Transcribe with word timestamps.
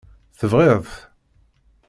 Tebɣiḍ-t? 0.39 0.93